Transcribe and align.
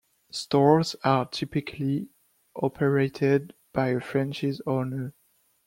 Stores 0.31 0.95
are 1.03 1.27
typically 1.27 2.09
operated 2.55 3.53
by 3.71 3.89
a 3.89 3.99
franchise 3.99 4.59
owner. 4.65 5.13